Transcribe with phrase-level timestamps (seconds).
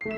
[0.00, 0.10] Velkommen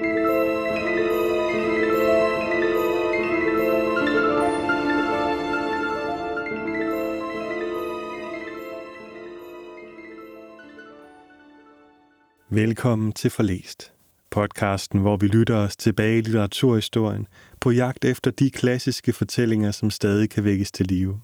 [13.13, 13.93] til Forlæst,
[14.31, 17.27] podcasten, hvor vi lytter os tilbage i litteraturhistorien
[17.61, 21.21] på jagt efter de klassiske fortællinger, som stadig kan vækkes til live.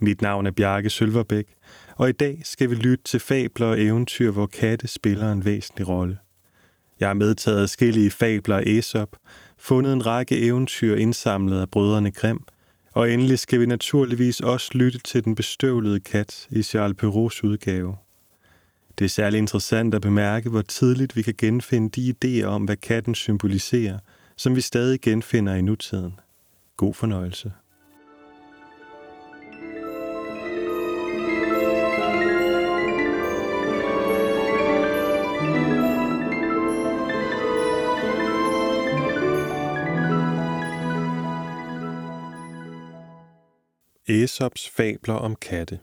[0.00, 1.46] Mit navn er Bjarke Sølverbæk,
[1.96, 5.88] og i dag skal vi lytte til fabler og eventyr, hvor katte spiller en væsentlig
[5.88, 6.18] rolle.
[7.00, 9.16] Jeg har medtaget adskillige fabler af Aesop,
[9.58, 12.44] fundet en række eventyr indsamlet af brødrene Grimm,
[12.92, 17.96] og endelig skal vi naturligvis også lytte til den bestøvlede kat i Charles Perraults udgave.
[18.98, 22.76] Det er særlig interessant at bemærke, hvor tidligt vi kan genfinde de idéer om, hvad
[22.76, 23.98] katten symboliserer,
[24.36, 26.20] som vi stadig genfinder i nutiden.
[26.76, 27.52] God fornøjelse.
[44.10, 45.78] Æsops fabler om katte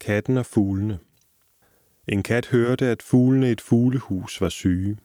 [0.00, 0.98] Katten og fuglene
[2.08, 4.98] En kat hørte, at fuglene i et fuglehus var syge.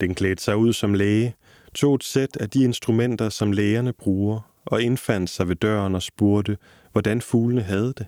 [0.00, 1.34] Den klædte sig ud som læge,
[1.74, 6.02] tog et sæt af de instrumenter, som lægerne bruger, og indfandt sig ved døren og
[6.02, 6.58] spurgte,
[6.92, 8.06] hvordan fuglene havde det.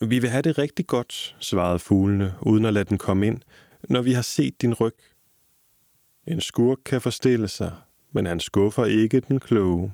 [0.00, 3.40] Vi vil have det rigtig godt, svarede fuglene, uden at lade den komme ind,
[3.88, 4.94] når vi har set din ryg.
[6.26, 7.72] En skurk kan forstille sig,
[8.10, 9.92] men han skuffer ikke den kloge.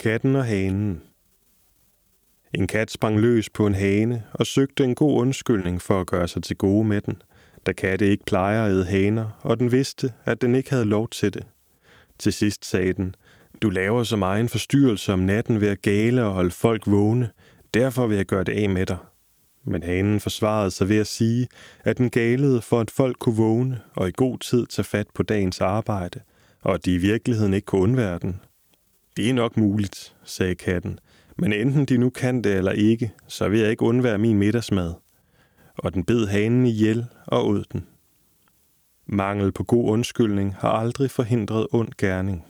[0.00, 1.02] Katten og hanen
[2.54, 6.28] En kat sprang løs på en hane og søgte en god undskyldning for at gøre
[6.28, 7.22] sig til gode med den,
[7.66, 11.08] da katte ikke plejer at æde haner, og den vidste, at den ikke havde lov
[11.08, 11.46] til det.
[12.18, 13.14] Til sidst sagde den,
[13.62, 17.30] du laver så meget en forstyrrelse om natten ved at gale og holde folk vågne,
[17.74, 18.98] derfor vil jeg gøre det af med dig.
[19.64, 21.48] Men hanen forsvarede sig ved at sige,
[21.84, 25.22] at den galede for, at folk kunne vågne og i god tid tage fat på
[25.22, 26.20] dagens arbejde,
[26.60, 28.40] og at de i virkeligheden ikke kunne undvære den.
[29.18, 30.98] Det er nok muligt, sagde katten,
[31.36, 34.94] men enten de nu kan det eller ikke, så vil jeg ikke undvære min middagsmad.
[35.76, 37.86] Og den bed hanen ihjel og åd den.
[39.06, 42.46] Mangel på god undskyldning har aldrig forhindret ond gerning.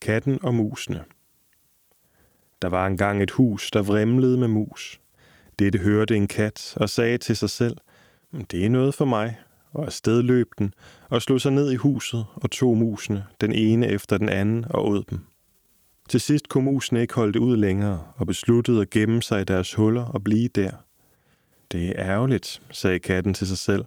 [0.00, 1.04] Katten og musene
[2.62, 5.00] Der var engang et hus, der vrimlede med mus.
[5.58, 7.76] Dette hørte en kat og sagde til sig selv,
[8.50, 9.38] det er noget for mig,
[9.72, 10.74] og afsted løb den
[11.08, 14.88] og slog sig ned i huset og tog musene, den ene efter den anden, og
[14.88, 15.20] åd dem.
[16.08, 19.44] Til sidst kunne musene ikke holde det ud længere og besluttede at gemme sig i
[19.44, 20.70] deres huller og blive der.
[21.72, 23.84] Det er ærgerligt, sagde katten til sig selv.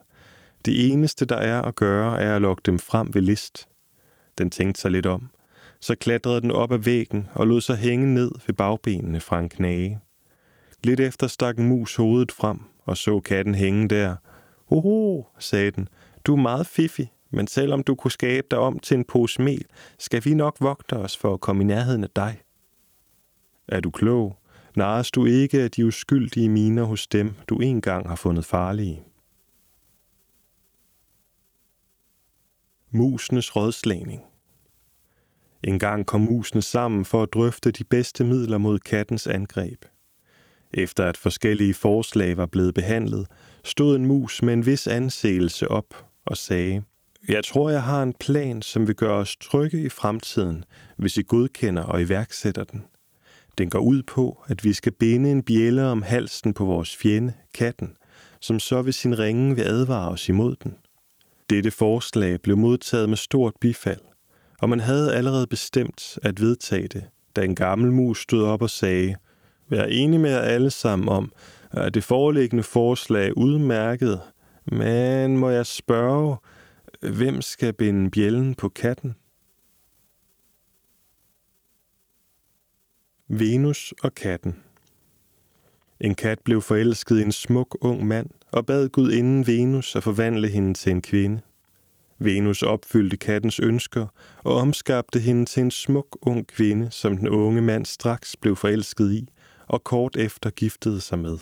[0.66, 3.68] Det eneste, der er at gøre, er at lokke dem frem ved list.
[4.38, 5.30] Den tænkte sig lidt om.
[5.80, 9.50] Så klatrede den op ad væggen og lod sig hænge ned ved bagbenene fra en
[9.50, 10.00] knage.
[10.84, 14.16] Lidt efter stak en mus hovedet frem og så katten hænge der.
[14.70, 15.88] Oho, sagde den,
[16.26, 19.66] du er meget fiffig, men selvom du kunne skabe dig om til en pose mel,
[20.00, 22.42] skal vi nok vogte os for at komme i nærheden af dig.
[23.68, 24.38] Er du klog?
[24.76, 29.04] Nares du ikke af de uskyldige miner hos dem, du engang har fundet farlige?
[32.92, 34.22] Musenes rådslagning
[35.64, 39.86] En gang kom musene sammen for at drøfte de bedste midler mod kattens angreb.
[40.78, 43.28] Efter at forskellige forslag var blevet behandlet,
[43.64, 46.84] stod en mus med en vis anseelse op og sagde,
[47.28, 50.64] jeg tror, jeg har en plan, som vil gøre os trygge i fremtiden,
[50.98, 52.84] hvis I godkender og iværksætter den.
[53.58, 57.34] Den går ud på, at vi skal binde en bjælle om halsen på vores fjende,
[57.54, 57.98] katten,
[58.40, 60.76] som så ved sin ringe vil advare os imod den.
[61.50, 64.02] Dette forslag blev modtaget med stort bifald,
[64.60, 67.04] og man havde allerede bestemt at vedtage det,
[67.36, 69.16] da en gammel mus stod op og sagde,
[69.70, 71.32] være enig med jer alle sammen om,
[71.72, 74.22] at det foreliggende forslag udmærket,
[74.66, 76.38] men må jeg spørge,
[77.02, 79.16] Hvem skal binde bjælden på katten?
[83.28, 84.56] Venus og katten
[86.00, 90.04] En kat blev forelsket i en smuk ung mand og bad Gud inden Venus at
[90.04, 91.42] forvandle hende til en kvinde.
[92.20, 94.08] Venus opfyldte kattens ønsker
[94.44, 99.12] og omskabte hende til en smuk ung kvinde, som den unge mand straks blev forelsket
[99.12, 99.30] i
[99.68, 101.38] og kort efter giftede sig med.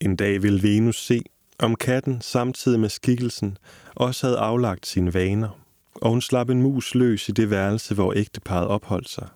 [0.00, 1.22] En dag vil Venus se,
[1.58, 3.58] om katten samtidig med skikkelsen
[3.94, 5.60] også havde aflagt sine vaner,
[5.94, 9.28] og hun slap en mus løs i det værelse, hvor ægteparet opholdt sig.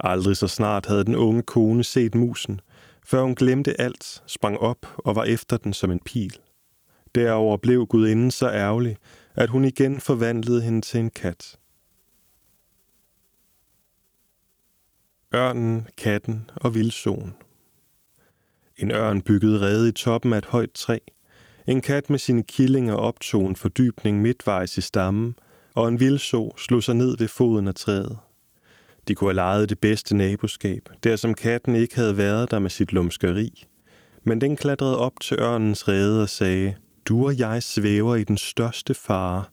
[0.00, 2.60] Aldrig så snart havde den unge kone set musen,
[3.06, 6.36] før hun glemte alt, sprang op og var efter den som en pil.
[7.14, 8.96] Derover blev gudinden så ærgerlig,
[9.34, 11.56] at hun igen forvandlede hende til en kat.
[15.34, 17.34] Ørnen, katten og vildsoen
[18.76, 20.98] En ørn byggede rede i toppen af et højt træ.
[21.66, 25.34] En kat med sine killinger optog en fordybning midtvejs i stammen,
[25.74, 28.18] og en vildso slog sig ned ved foden af træet.
[29.08, 32.70] De kunne have lejet det bedste naboskab, der som katten ikke havde været der med
[32.70, 33.64] sit lumskeri.
[34.24, 38.38] Men den klatrede op til ørnens rede og sagde, Du og jeg svæver i den
[38.38, 39.44] største fare.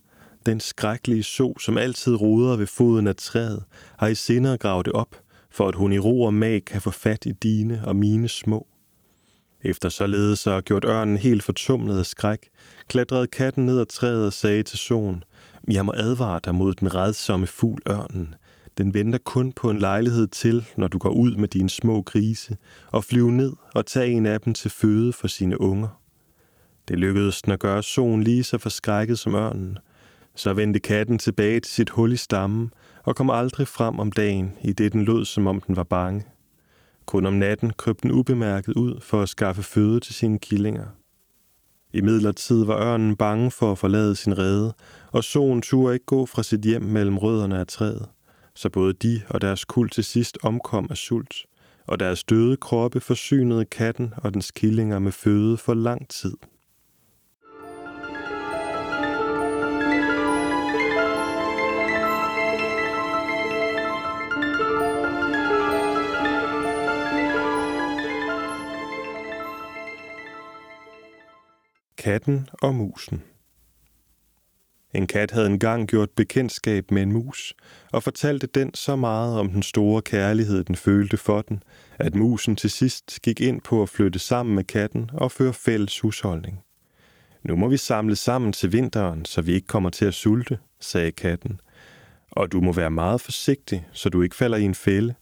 [0.45, 3.63] Den skrækkelige so, som altid roder ved foden af træet,
[3.97, 5.15] har i sinde at grave det op,
[5.57, 8.67] for at hun i ro og mag kan få fat i dine og mine små.
[9.63, 12.49] Efter således så gjort ørnen helt fortumlet af skræk,
[12.87, 15.23] klatrede katten ned ad træet og sagde til solen,
[15.71, 18.35] Jeg må advare dig mod den redsomme fugl ørnen.
[18.77, 22.57] Den venter kun på en lejlighed til, når du går ud med dine små grise,
[22.91, 26.01] og flyve ned og tage en af dem til føde for sine unger.
[26.87, 29.77] Det lykkedes den at gøre solen lige så forskrækket som ørnen.
[30.35, 32.71] Så vendte katten tilbage til sit hul i stammen
[33.07, 36.25] og kom aldrig frem om dagen, i det den lød, som om den var bange.
[37.05, 40.85] Kun om natten krøb den ubemærket ud for at skaffe føde til sine killinger.
[41.93, 44.73] I midlertid var ørnen bange for at forlade sin rede,
[45.11, 48.09] og solen turde ikke gå fra sit hjem mellem rødderne af træet,
[48.55, 51.35] så både de og deres kul til sidst omkom af sult,
[51.85, 56.33] og deres døde kroppe forsynede katten og dens killinger med føde for lang tid.
[71.97, 73.23] Katten og musen
[74.93, 77.53] En kat havde engang gjort bekendtskab med en mus,
[77.91, 81.63] og fortalte den så meget om den store kærlighed, den følte for den,
[81.99, 85.99] at musen til sidst gik ind på at flytte sammen med katten og føre fælles
[85.99, 86.63] husholdning.
[87.43, 91.11] Nu må vi samle sammen til vinteren, så vi ikke kommer til at sulte, sagde
[91.11, 91.61] katten.
[92.31, 95.13] Og du må være meget forsigtig, så du ikke falder i en fælde.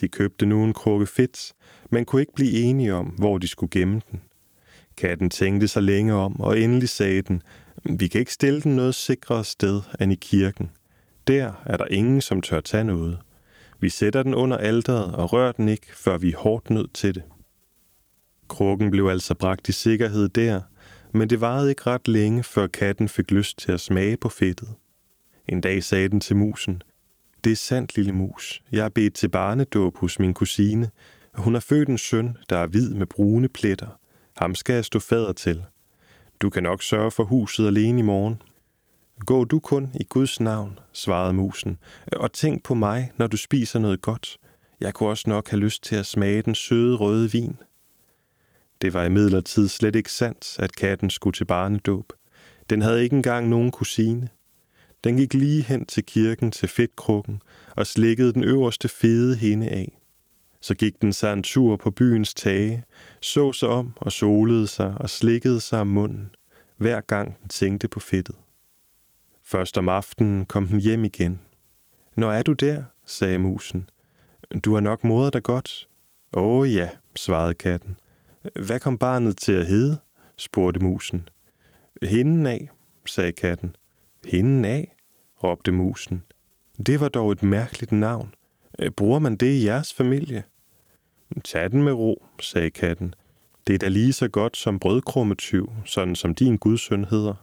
[0.00, 1.52] De købte nu en krukke fedt,
[1.90, 4.20] men kunne ikke blive enige om, hvor de skulle gemme den.
[5.00, 7.42] Katten tænkte sig længe om, og endelig sagde den,
[7.84, 10.70] vi kan ikke stille den noget sikrere sted end i kirken.
[11.26, 13.18] Der er der ingen, som tør tage noget.
[13.80, 17.14] Vi sætter den under alderet og rører den ikke, før vi er hårdt nødt til
[17.14, 17.22] det.
[18.48, 20.60] Krukken blev altså bragt i sikkerhed der,
[21.12, 24.68] men det varede ikke ret længe, før katten fik lyst til at smage på fedtet.
[25.48, 26.82] En dag sagde den til musen,
[27.44, 28.62] Det er sandt, lille mus.
[28.72, 30.90] Jeg er bedt til barnedåb hos min kusine.
[31.34, 33.99] Hun har født en søn, der er hvid med brune pletter.
[34.40, 35.64] Ham skal jeg stå fader til.
[36.40, 38.42] Du kan nok sørge for huset alene i morgen.
[39.26, 41.78] Gå du kun i Guds navn, svarede musen,
[42.12, 44.36] og tænk på mig, når du spiser noget godt.
[44.80, 47.56] Jeg kunne også nok have lyst til at smage den søde røde vin.
[48.82, 52.12] Det var imidlertid slet ikke sandt, at katten skulle til barnedåb.
[52.70, 54.28] Den havde ikke engang nogen kusine.
[55.04, 57.42] Den gik lige hen til kirken til fedtkrukken
[57.76, 59.99] og slikkede den øverste fede hende af.
[60.60, 62.84] Så gik den sig en tur på byens tage,
[63.20, 66.34] så sig om og solede sig og slikkede sig om munden,
[66.76, 68.36] hver gang den tænkte på fedtet.
[69.42, 71.40] Først om aftenen kom den hjem igen.
[72.16, 72.84] Når er du der?
[73.06, 73.88] sagde musen.
[74.64, 75.88] Du har nok modet dig godt.
[76.32, 77.96] Åh ja, svarede katten.
[78.66, 79.98] Hvad kom barnet til at hedde?
[80.36, 81.28] spurgte musen.
[82.02, 82.68] Hinden af,
[83.06, 83.76] sagde katten.
[84.26, 84.96] Hinden af,
[85.44, 86.22] råbte musen.
[86.86, 88.34] Det var dog et mærkeligt navn.
[88.82, 90.42] Øh, bruger man det i jeres familie?
[91.44, 93.14] Tag den med ro, sagde katten.
[93.66, 97.34] Det er da lige så godt som brødkrummetyv, sådan som din gudsøn hedder.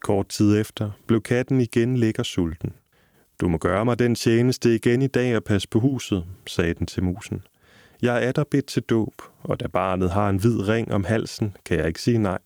[0.00, 2.72] Kort tid efter blev katten igen lækker sulten.
[3.40, 6.86] Du må gøre mig den tjeneste igen i dag og passe på huset, sagde den
[6.86, 7.42] til musen.
[8.02, 11.56] Jeg er der bedt til dåb, og da barnet har en hvid ring om halsen,
[11.64, 12.38] kan jeg ikke sige nej.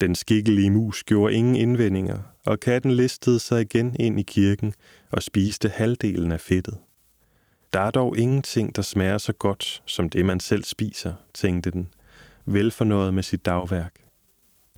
[0.00, 4.74] Den skikkelige mus gjorde ingen indvendinger, og katten listede sig igen ind i kirken
[5.10, 6.78] og spiste halvdelen af fedtet.
[7.72, 11.88] Der er dog ingenting, der smager så godt, som det man selv spiser, tænkte den,
[12.44, 13.94] velfornøjet med sit dagværk.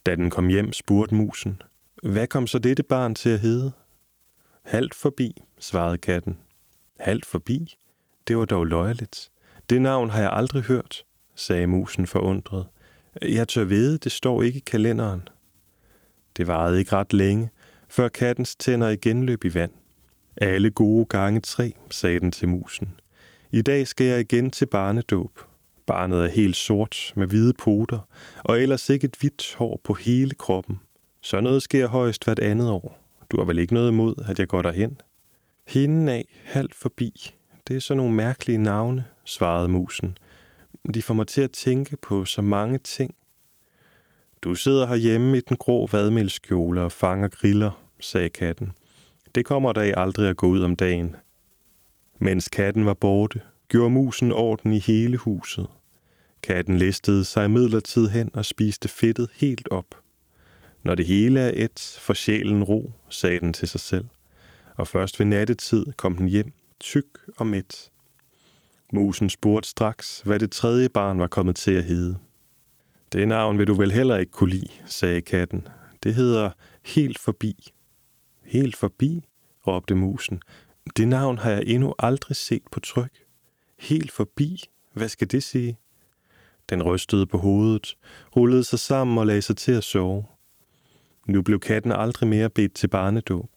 [0.07, 1.63] Da den kom hjem, spurgte musen,
[2.03, 3.73] hvad kom så dette barn til at hedde?
[4.63, 6.39] Halt forbi, svarede katten.
[7.01, 7.77] Halt forbi?
[8.29, 9.31] Det var dog løjeligt.
[9.71, 12.67] Det navn har jeg aldrig hørt, sagde musen forundret.
[13.23, 15.29] Jeg tør vide, det står ikke i kalenderen.
[16.37, 17.51] Det varede ikke ret længe,
[17.89, 19.73] før kattens tænder igen løb i vand.
[20.37, 22.89] Alle gode gange tre, sagde den til musen.
[23.51, 25.41] I dag skal jeg igen til barnedåb.
[25.87, 28.09] Barnet er helt sort med hvide poter,
[28.45, 30.81] og ellers ikke et hvidt hår på hele kroppen.
[31.21, 32.99] Så noget sker højst hvert andet år.
[33.31, 35.01] Du har vel ikke noget imod, at jeg går derhen?
[35.69, 37.35] Hinden af, halvt forbi.
[37.69, 40.19] Det er så nogle mærkelige navne, svarede musen.
[40.95, 43.15] De får mig til at tænke på så mange ting.
[44.43, 48.73] Du sidder herhjemme i den grå vadmelskjole og fanger griller, sagde katten.
[49.35, 51.17] Det kommer der aldrig at gå ud om dagen.
[52.19, 55.67] Mens katten var borte, gjorde musen orden i hele huset.
[56.43, 59.87] Katten listede sig midlertid hen og spiste fedtet helt op.
[60.83, 64.05] Når det hele er et, for sjælen ro, sagde den til sig selv.
[64.77, 67.91] Og først ved nattetid kom den hjem, tyk og mæt.
[68.93, 72.17] Musen spurgte straks, hvad det tredje barn var kommet til at hedde.
[73.13, 75.69] Det navn vil du vel heller ikke kunne lide, sagde katten.
[76.03, 76.51] Det hedder
[76.83, 77.74] Helt Forbi.
[78.45, 79.25] Helt Forbi,
[79.67, 80.43] råbte musen.
[80.97, 83.13] Det navn har jeg endnu aldrig set på tryk.
[83.79, 84.65] Helt forbi?
[84.93, 85.79] Hvad skal det sige?
[86.71, 87.97] Den rystede på hovedet,
[88.37, 90.25] rullede sig sammen og lagde sig til at sove.
[91.27, 93.51] Nu blev katten aldrig mere bedt til barnedåb.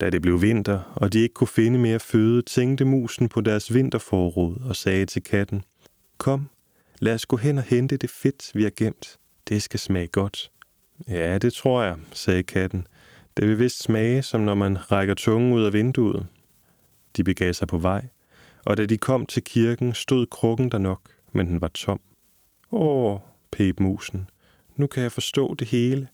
[0.00, 3.74] Da det blev vinter, og de ikke kunne finde mere føde, tænkte musen på deres
[3.74, 5.64] vinterforråd og sagde til katten,
[6.18, 6.48] Kom,
[7.00, 9.18] lad os gå hen og hente det fedt, vi har gemt.
[9.48, 10.50] Det skal smage godt.
[11.08, 12.86] Ja, det tror jeg, sagde katten.
[13.38, 16.26] Det vil vist smage, som når man rækker tungen ud af vinduet.
[17.16, 18.06] De begav sig på vej,
[18.64, 21.00] og da de kom til kirken, stod krukken der nok,
[21.32, 22.00] men den var tom.
[22.72, 23.18] Åh,
[23.50, 24.30] pep musen,
[24.76, 26.08] nu kan jeg forstå det hele.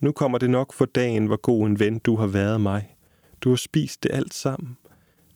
[0.00, 2.96] Nu kommer det nok for dagen, hvor god en ven du har været mig.
[3.40, 4.76] Du har spist det alt sammen.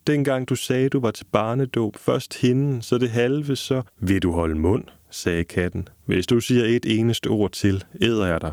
[0.06, 3.82] Dengang du sagde, du var til barnedåb, først hende, så det halve, så...
[3.98, 5.88] Vil du holde mund, sagde katten.
[6.04, 8.52] Hvis du siger et eneste ord til, æder jeg dig.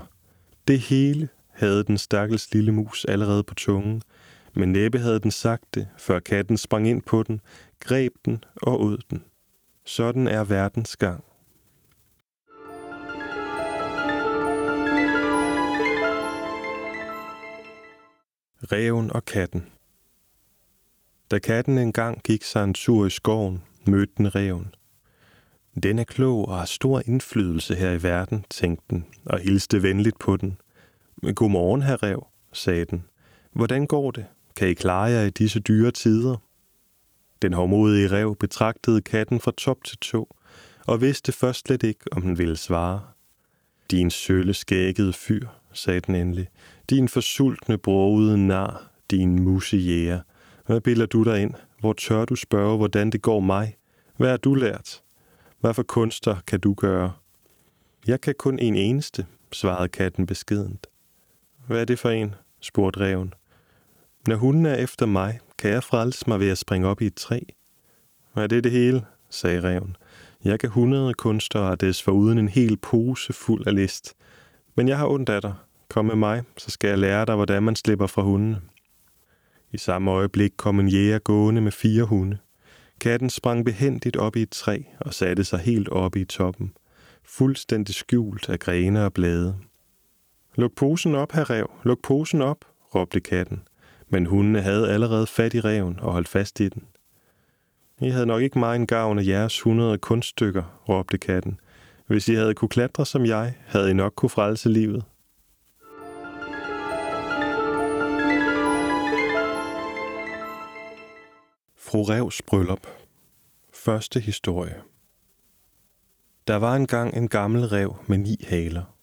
[0.68, 4.02] Det hele havde den stakkels lille mus allerede på tungen,
[4.54, 7.42] men næppe havde den sagt det, før katten sprang ind på den,
[7.80, 9.24] greb den og åd den.
[9.86, 11.24] Sådan er verdens gang.
[18.72, 19.66] Reven og katten
[21.32, 24.76] Da katten engang gik sig en tur i skoven, mødte den reven.
[25.84, 30.20] Den er klog og har stor indflydelse her i verden, tænkte den, og hilste venligt
[30.20, 30.58] på den.
[31.22, 33.04] Godmorgen, herr rev, sagde den.
[33.52, 34.26] Hvordan går det?
[34.56, 36.38] Kan I klare jer i disse dyre tider?
[37.42, 40.36] Den hårdmodige rev betragtede katten fra top til tå,
[40.88, 43.02] og vidste først slet ikke, om den ville svare.
[43.92, 46.48] Din sølle skækkede fyr, sagde den endelig.
[46.90, 50.22] Din forsultne brogede nar, din musejæger.
[50.66, 51.54] Hvad bilder du dig ind?
[51.80, 53.78] Hvor tør du spørge, hvordan det går mig?
[54.18, 55.02] Hvad har du lært?
[55.60, 57.12] Hvad for kunster kan du gøre?
[58.08, 60.88] Jeg kan kun en eneste, svarede katten beskedent.
[61.68, 62.36] Hvad er det for en?
[62.62, 63.34] spurgte reven.
[64.28, 67.16] Når hunden er efter mig, kan jeg frelse mig ved at springe op i et
[67.16, 67.40] træ.
[68.36, 69.06] Er det det hele?
[69.30, 69.96] sagde reven.
[70.44, 74.14] Jeg kan hundrede kunster og des foruden en hel pose fuld af list.
[74.76, 75.54] Men jeg har ondt af dig.
[75.90, 78.62] Kom med mig, så skal jeg lære dig, hvordan man slipper fra hundene.
[79.72, 82.38] I samme øjeblik kom en jæger gående med fire hunde.
[83.00, 86.74] Katten sprang behendigt op i et træ og satte sig helt op i toppen,
[87.24, 89.56] fuldstændig skjult af grene og blade.
[90.58, 93.62] Luk posen op, herr rev, luk posen op, råbte katten
[94.10, 96.84] men hundene havde allerede fat i reven og holdt fast i den.
[98.02, 101.60] I havde nok ikke meget en gavn af jeres hundrede kunststykker, råbte katten.
[102.08, 105.04] Hvis I havde kunne klatre som jeg, havde I nok kunne frelse livet.
[111.78, 112.88] Fru Revs bryllup.
[113.74, 114.82] Første historie.
[116.48, 118.97] Der var engang en gammel rev med ni haler.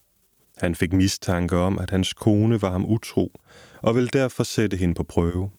[0.57, 3.31] Han fik mistanke om, at hans kone var ham utro,
[3.81, 5.51] og ville derfor sætte hende på prøve.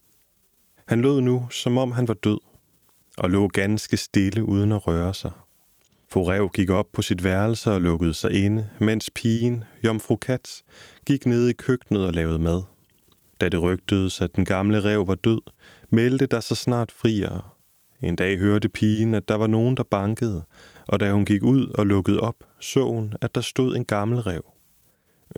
[0.89, 2.39] Han lød nu, som om han var død,
[3.19, 5.31] og lå ganske stille uden at røre sig.
[6.09, 10.63] Forev gik op på sit værelse og lukkede sig inde, mens pigen, jomfru Kat,
[11.07, 12.63] gik ned i køkkenet og lavede mad.
[13.41, 15.41] Da det rygtedes, at den gamle rev var død,
[15.91, 17.43] meldte der sig snart friere.
[18.03, 20.45] En dag hørte pigen, at der var nogen, der bankede,
[20.89, 24.21] og da hun gik ud og lukkede op, så hun, at der stod en gammel
[24.21, 24.56] rev.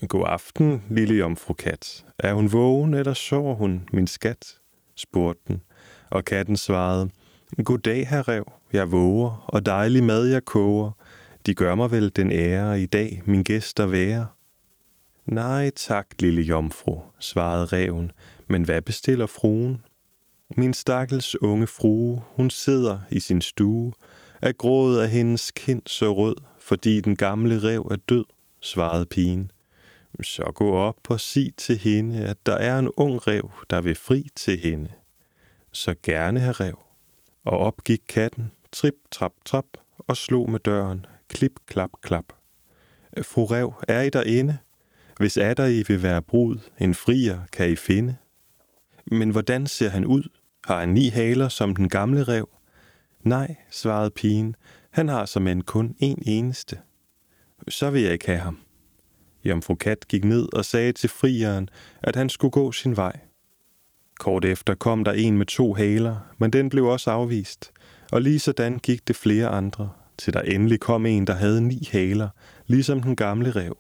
[0.09, 2.05] God aften, lille jomfru kat.
[2.19, 4.59] Er hun vågen, eller sover hun, min skat?
[4.97, 5.63] spurgte den,
[6.11, 7.11] og katten svarede,
[7.65, 8.53] God dag, herr rev.
[8.73, 10.91] Jeg våger, og dejlig mad jeg koger.
[11.47, 14.27] De gør mig vel den ære i dag, min gæst at være.
[15.27, 18.13] Nej tak, lille jomfru, svarede reven,
[18.47, 19.85] men hvad bestiller fruen?
[20.57, 23.93] Min stakkels unge frue, hun sidder i sin stue,
[24.43, 28.25] er grået af hendes kind så rød, fordi den gamle rev er død,
[28.61, 29.51] svarede pigen.
[30.23, 33.95] Så gå op og sig til hende, at der er en ung rev, der vil
[33.95, 34.91] fri til hende.
[35.73, 36.79] Så gerne have rev.
[37.45, 39.65] Og op gik katten, trip, trap, trap,
[39.99, 42.25] og slog med døren, klip, klap, klap.
[43.23, 44.59] Fru rev, er I derinde?
[45.19, 48.17] Hvis er der I vil være brud, en frier kan I finde.
[49.07, 50.29] Men hvordan ser han ud?
[50.65, 52.49] Har han ni haler som den gamle rev?
[53.21, 54.57] Nej, svarede pigen,
[54.91, 56.79] han har som en kun en eneste.
[57.69, 58.59] Så vil jeg ikke have ham.
[59.45, 61.69] Jomfru Kat gik ned og sagde til frieren,
[62.03, 63.21] at han skulle gå sin vej.
[64.21, 67.73] Kort efter kom der en med to haler, men den blev også afvist,
[68.13, 69.91] og lige sådan gik det flere andre.
[70.19, 72.29] til der endelig kom en, der havde ni haler,
[72.67, 73.77] ligesom den gamle rev.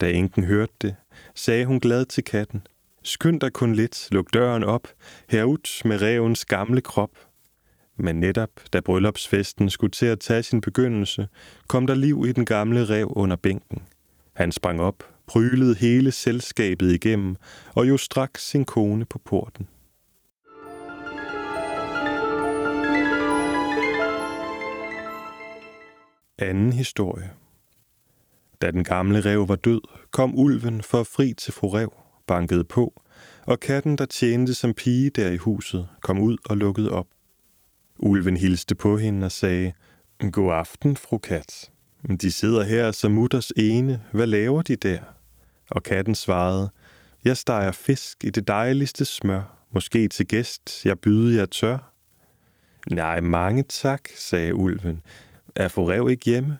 [0.00, 0.96] Da enken hørte det,
[1.34, 2.62] sagde hun glad til katten,
[3.02, 4.88] Skynd dig kun lidt, luk døren op,
[5.28, 7.10] herud med revens gamle krop.
[7.96, 11.28] Men netop, da bryllupsfesten skulle til at tage sin begyndelse,
[11.68, 13.82] kom der liv i den gamle rev under bænken.
[14.32, 17.36] Han sprang op, prylede hele selskabet igennem,
[17.74, 19.68] og jo straks sin kone på porten.
[26.38, 27.30] Anden historie.
[28.62, 31.92] Da den gamle rev var død, kom ulven for fri til fru rev,
[32.26, 33.02] bankede på,
[33.46, 37.06] og katten, der tjente som pige der i huset, kom ud og lukkede op.
[37.98, 39.72] Ulven hilste på hende og sagde,
[40.32, 41.71] God aften, fru kat.
[42.08, 44.02] De sidder her som mutters ene.
[44.12, 45.00] Hvad laver de der?
[45.70, 46.70] Og katten svarede,
[47.24, 49.66] Jeg steger fisk i det dejligste smør.
[49.70, 51.92] Måske til gæst, jeg byder jer tør.
[52.90, 55.02] Nej, mange tak, sagde ulven.
[55.56, 56.58] Er forrev ikke hjemme?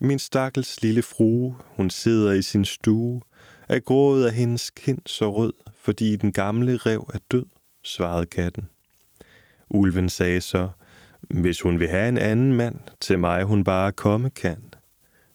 [0.00, 3.20] Min stakkels lille frue, hun sidder i sin stue.
[3.68, 7.46] Er grået af hendes kind så rød, fordi den gamle rev er død,
[7.84, 8.68] svarede katten.
[9.70, 10.68] Ulven sagde så,
[11.28, 14.62] hvis hun vil have en anden mand, til mig hun bare komme kan.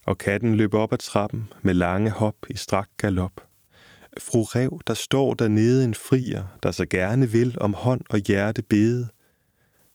[0.05, 3.41] Og katten løb op ad trappen med lange hop i strak galop.
[4.17, 8.61] Fru Rev, der står dernede en frier, der så gerne vil om hånd og hjerte
[8.61, 9.07] bede.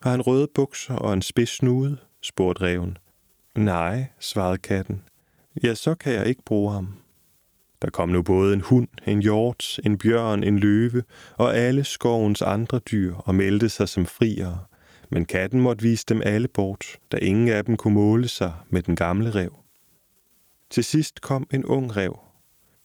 [0.02, 1.96] Har han røde bukser og en spids snude?
[2.22, 2.98] spurgte reven.
[3.54, 5.02] Nej, svarede katten.
[5.62, 6.94] Ja, så kan jeg ikke bruge ham.
[7.82, 11.02] Der kom nu både en hund, en hjort, en bjørn, en løve
[11.36, 14.58] og alle skovens andre dyr og meldte sig som friere.
[15.10, 18.82] Men katten måtte vise dem alle bort, da ingen af dem kunne måle sig med
[18.82, 19.54] den gamle rev.
[20.70, 22.18] Til sidst kom en ung rev.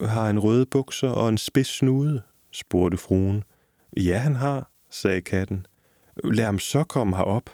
[0.01, 2.21] Har en røde bukser og en spids snude?
[2.51, 3.43] spurgte fruen.
[3.97, 5.65] Ja, han har, sagde katten.
[6.23, 7.49] Lad ham så komme herop,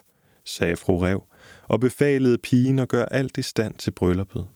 [0.46, 1.24] sagde fru rev,
[1.68, 4.48] og befalede pigen at gøre alt i stand til brylluppet.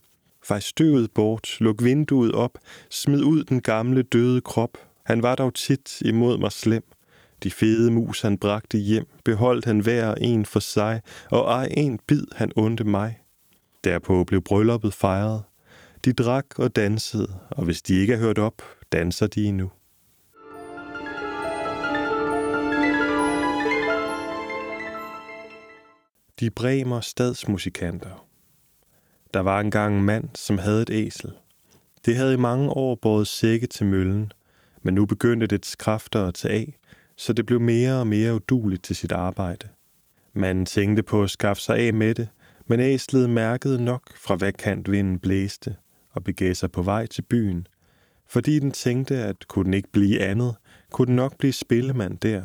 [0.44, 2.58] Fej støvet bort, luk vinduet op,
[2.90, 4.78] smid ud den gamle døde krop.
[5.06, 6.93] Han var dog tit imod mig slem.
[7.44, 11.02] De fede mus han bragte hjem, beholdt han hver en for sig,
[11.32, 13.20] og ej en bid han undte mig.
[13.84, 15.44] Derpå blev brylluppet fejret.
[16.06, 19.72] De drak og dansede, og hvis de ikke er hørt op, danser de endnu.
[26.40, 28.26] De bremer stadsmusikanter.
[29.34, 31.32] Der var engang en mand, som havde et æsel.
[32.06, 34.32] Det havde i mange år båret sække til møllen,
[34.82, 36.78] men nu begyndte dets kræfter at tage af,
[37.24, 39.68] så det blev mere og mere uduligt til sit arbejde.
[40.34, 42.28] Man tænkte på at skaffe sig af med det,
[42.68, 45.76] men æslet mærkede nok fra hvad kant vinden blæste
[46.12, 47.68] og begav sig på vej til byen,
[48.28, 50.56] fordi den tænkte, at kunne den ikke blive andet,
[50.92, 52.44] kunne den nok blive spillemand der.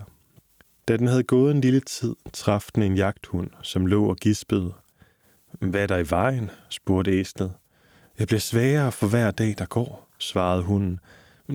[0.89, 4.73] Da den havde gået en lille tid, traf den en jagthund, som lå og gispede
[5.61, 6.51] hvad er der i vejen?
[6.69, 7.53] spurgte æslet.
[8.19, 11.01] Jeg bliver svagere for hver dag, der går, svarede hunden.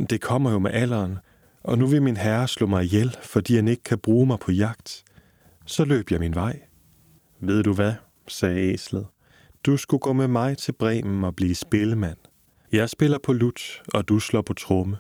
[0.10, 1.18] Det kommer jo med alderen,
[1.64, 4.52] og nu vil min herre slå mig ihjel, fordi han ikke kan bruge mig på
[4.52, 5.04] jagt.
[5.66, 6.60] Så løb jeg min vej.
[7.40, 7.94] Ved du hvad,
[8.28, 9.06] sagde æslet.
[9.66, 12.18] Du skulle gå med mig til Bremen og blive spillemand.
[12.72, 14.98] Jeg spiller på lut, og du slår på tromme.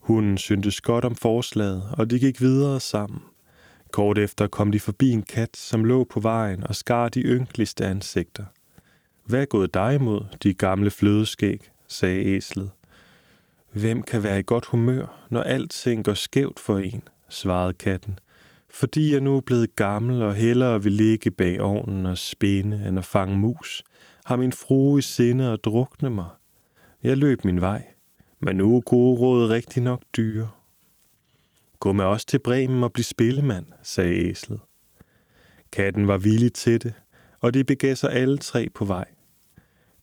[0.00, 3.20] Hunden syntes godt om forslaget, og de gik videre sammen.
[3.92, 7.86] Kort efter kom de forbi en kat, som lå på vejen og skar de ynkeligste
[7.86, 8.44] ansigter.
[9.24, 12.70] Hvad er gået dig imod, de gamle flødeskæg, sagde æslet.
[13.72, 18.18] Hvem kan være i godt humør, når alting går skævt for en, svarede katten.
[18.70, 22.98] Fordi jeg nu er blevet gammel og hellere vil ligge bag ovnen og spænde end
[22.98, 23.82] at fange mus,
[24.24, 26.28] har min frue i sinde at drukne mig.
[27.02, 27.86] Jeg løb min vej,
[28.40, 30.50] men nu er gode råd rigtig nok dyre.
[31.80, 34.60] Gå med os til Bremen og bliv spillemand, sagde æslet.
[35.72, 36.92] Katten var villig til det,
[37.40, 39.04] og de begav sig alle tre på vej.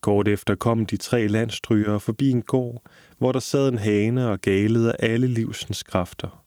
[0.02, 2.84] Kort efter kom de tre landstrygere forbi en gård,
[3.18, 6.44] hvor der sad en hane og galede af alle livsens kræfter.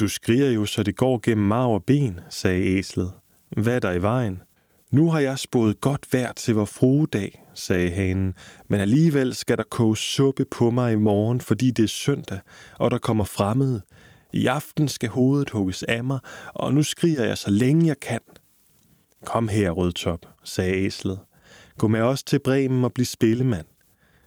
[0.00, 3.12] Du skriger jo, så det går gennem marv og ben, sagde æslet.
[3.56, 4.42] Hvad er der i vejen?
[4.90, 8.34] Nu har jeg spået godt vejr til vor fruedag, sagde hanen,
[8.68, 12.40] men alligevel skal der koge suppe på mig i morgen, fordi det er søndag,
[12.78, 13.82] og der kommer fremmede.
[14.32, 16.18] I aften skal hovedet hugges af mig,
[16.54, 18.20] og nu skriger jeg så længe jeg kan.
[19.24, 21.18] Kom her, Rødtop, sagde æslet.
[21.78, 23.66] Gå med os til Bremen og bliv spillemand.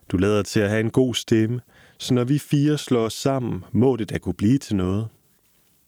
[0.09, 1.61] Du lader til at have en god stemme,
[1.97, 5.07] så når vi fire slår os sammen, må det da kunne blive til noget.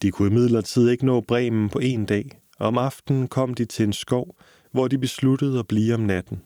[0.02, 3.84] De kunne imidlertid ikke nå Bremen på en dag, og om aftenen kom de til
[3.84, 4.36] en skov,
[4.72, 6.42] hvor de besluttede at blive om natten.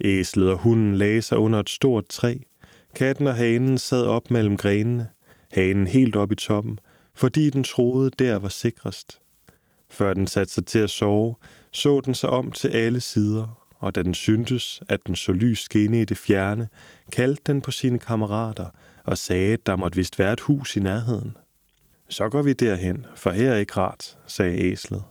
[0.00, 2.36] Æslet og hunden lagde sig under et stort træ.
[2.94, 5.08] Katten og hanen sad op mellem grenene,
[5.52, 6.78] hanen helt op i toppen,
[7.14, 9.20] fordi den troede, der var sikrest.
[9.90, 11.34] Før den satte sig til at sove,
[11.70, 15.60] så den sig om til alle sider, og da den syntes, at den så lys
[15.60, 16.68] skinne i det fjerne,
[17.12, 18.66] kaldte den på sine kammerater
[19.04, 21.36] og sagde, at der måtte vist være et hus i nærheden.
[22.08, 25.02] Så går vi derhen, for her er ikke rart, sagde æslet.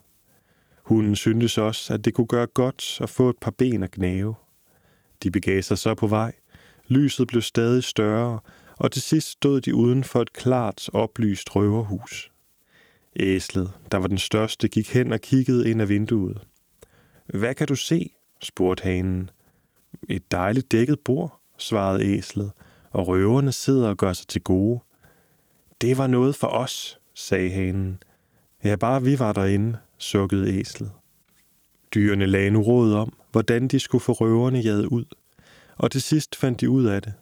[0.83, 4.35] Hunden syntes også, at det kunne gøre godt at få et par ben at gnave.
[5.23, 6.33] De begav sig så på vej.
[6.87, 8.39] Lyset blev stadig større,
[8.77, 12.31] og til sidst stod de uden for et klart oplyst røverhus.
[13.15, 16.41] Æslet, der var den største, gik hen og kiggede ind af vinduet.
[17.25, 18.09] Hvad kan du se?
[18.43, 19.29] Spurgte hanen.
[20.09, 22.51] Et dejligt dækket bord, svarede æslet,
[22.91, 24.79] og røverne sidder og gør sig til gode.
[25.81, 28.03] Det var noget for os, sagde hanen.
[28.63, 30.91] Ja, bare vi var derinde, sukkede æslet.
[31.93, 35.05] Dyrene lagde nu råd om, hvordan de skulle få røverne jaget ud,
[35.77, 37.13] og til sidst fandt de ud af det.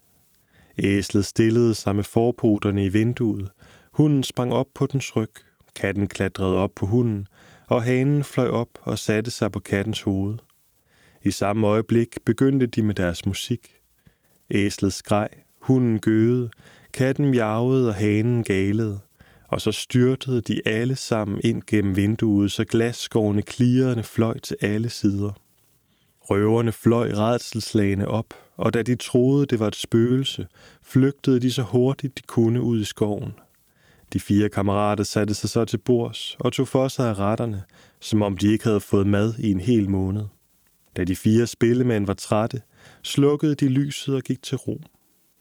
[0.78, 3.50] Æslet stillede sig med forpoterne i vinduet,
[3.92, 5.32] hunden sprang op på dens ryg,
[5.76, 7.28] katten klatrede op på hunden,
[7.68, 10.38] og hanen fløj op og satte sig på kattens hoved.
[11.24, 13.76] I samme øjeblik begyndte de med deres musik.
[14.52, 15.30] Æslet skreg,
[15.62, 16.50] hunden gøede,
[16.94, 19.00] katten miavede og hanen galede
[19.52, 24.90] og så styrtede de alle sammen ind gennem vinduet, så glasskårene klirrende fløj til alle
[24.90, 25.32] sider.
[26.22, 30.48] Røverne fløj redselslagene op, og da de troede, det var et spøgelse,
[30.84, 33.34] flygtede de så hurtigt de kunne ud i skoven.
[34.14, 37.64] De fire kammerater satte sig så til bords og tog for sig af retterne,
[38.00, 40.24] som om de ikke havde fået mad i en hel måned.
[40.98, 42.62] Da de fire spillemænd var trætte,
[43.04, 44.82] slukkede de lyset og gik til ro.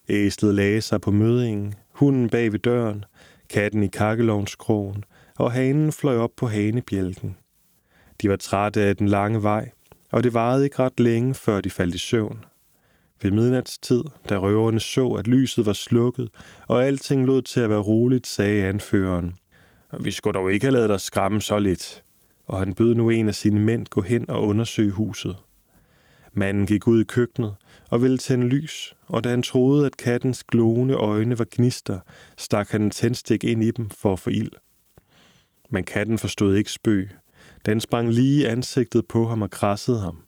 [0.09, 3.05] Æslet lagde sig på mødingen, hunden bag ved døren,
[3.51, 5.05] katten i kakkelovnskrogen,
[5.39, 7.37] og hanen fløj op på hanebjælken.
[8.23, 9.71] De var trætte af den lange vej,
[10.13, 12.45] og det varede ikke ret længe, før de faldt i søvn.
[13.23, 16.29] Ved midnatstid, da røverne så, at lyset var slukket,
[16.69, 19.35] og alting lod til at være roligt, sagde anføreren.
[20.01, 22.05] Vi skulle dog ikke have lavet dig skræmme så lidt.
[22.51, 25.37] Og han bød nu en af sine mænd gå hen og undersøge huset.
[26.33, 27.55] Manden gik ud i køkkenet
[27.91, 31.99] og ville tænde lys, og da han troede, at kattens glående øjne var gnister,
[32.39, 34.53] stak han en tændstik ind i dem for at få ild.
[35.71, 37.11] Men katten forstod ikke spøg.
[37.67, 40.19] Den sprang lige i ansigtet på ham og krassede ham.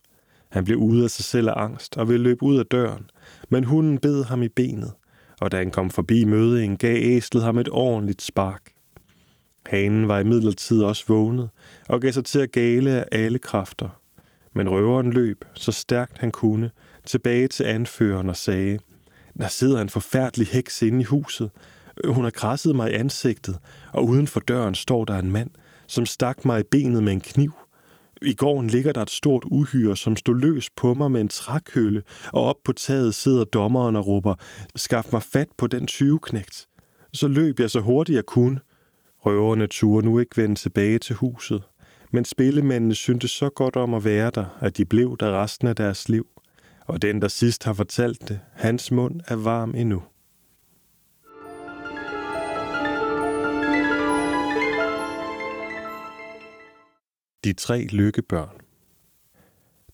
[0.49, 3.11] Han blev ude af sig selv af angst og ville løbe ud af døren,
[3.49, 4.93] men hunden bed ham i benet,
[5.41, 8.72] og da han kom forbi mødingen, gav æslet ham et ordentligt spark.
[9.67, 11.49] Hanen var i midlertid også vågnet
[11.89, 13.89] og gav sig til at gale af alle kræfter–
[14.55, 16.71] men røveren løb, så stærkt han kunne,
[17.05, 18.79] tilbage til anføreren og sagde,
[19.39, 21.51] der sidder en forfærdelig heks inde i huset.
[22.05, 23.59] Hun har krasset mig i ansigtet,
[23.93, 25.51] og uden for døren står der en mand,
[25.87, 27.53] som stak mig i benet med en kniv.
[28.23, 32.03] I gården ligger der et stort uhyre, som stod løs på mig med en trækølle,
[32.33, 34.35] og op på taget sidder dommeren og råber,
[34.77, 36.67] skaf mig fat på den tyveknægt.
[37.13, 38.61] Så løb jeg så hurtigt jeg kunne.
[39.27, 41.63] Røverne turde nu ikke vende tilbage til huset,
[42.11, 45.77] men spillemændene syntes så godt om at være der, at de blev der resten af
[45.77, 46.27] deres liv.
[46.87, 50.03] Og den, der sidst har fortalt det, hans mund er varm endnu.
[57.45, 58.61] De tre lykkebørn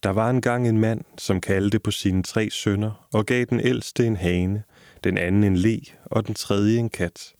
[0.02, 4.06] Der var engang en mand, som kaldte på sine tre sønner og gav den ældste
[4.06, 4.62] en hane,
[5.04, 7.34] den anden en le og den tredje en kat.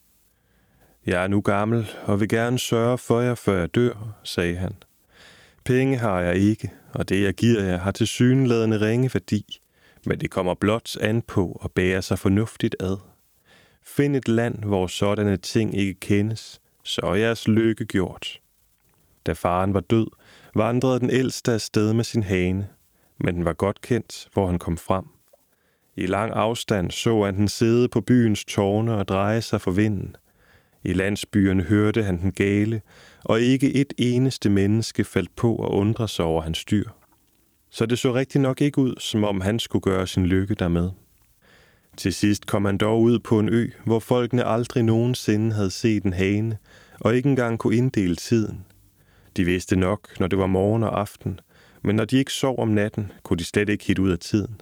[1.09, 4.75] Jeg er nu gammel og vil gerne sørge for jer, før jeg dør, sagde han.
[5.65, 9.59] Penge har jeg ikke, og det jeg giver jer har til syneladende ringe værdi,
[10.05, 12.97] men det kommer blot an på at bære sig fornuftigt ad.
[13.83, 18.39] Find et land, hvor sådanne ting ikke kendes, så er jeres lykke gjort.
[19.25, 20.07] Da faren var død,
[20.55, 22.67] vandrede den ældste afsted med sin hane,
[23.17, 25.05] men den var godt kendt, hvor han kom frem.
[25.95, 30.15] I lang afstand så han den sidde på byens tårne og dreje sig for vinden–
[30.83, 32.81] i landsbyerne hørte han den gale,
[33.25, 36.89] og ikke et eneste menneske faldt på at undre sig over hans dyr.
[37.69, 40.89] Så det så rigtig nok ikke ud, som om han skulle gøre sin lykke dermed.
[41.97, 46.03] Til sidst kom han dog ud på en ø, hvor folkene aldrig nogensinde havde set
[46.03, 46.57] en hane,
[46.99, 48.65] og ikke engang kunne inddele tiden.
[49.37, 51.39] De vidste nok, når det var morgen og aften,
[51.83, 54.61] men når de ikke sov om natten, kunne de slet ikke hit ud af tiden.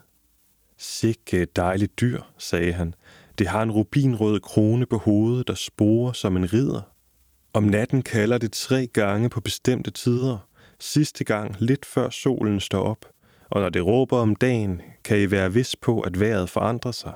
[0.77, 2.93] Sikke et dejligt dyr, sagde han,
[3.38, 6.82] det har en rubinrød krone på hovedet, der sporer som en ridder.
[7.54, 10.47] Om natten kalder det tre gange på bestemte tider,
[10.80, 13.06] sidste gang lidt før solen står op,
[13.50, 17.13] og når det råber om dagen, kan I være vis på, at vejret forandrer sig.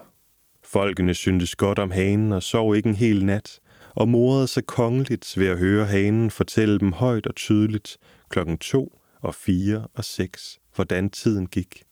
[0.63, 3.59] Folkene syntes godt om hanen og sov ikke en hel nat,
[3.95, 7.97] og morede sig kongeligt ved at høre hanen fortælle dem højt og tydeligt
[8.29, 11.83] klokken to og fire og seks, hvordan tiden gik.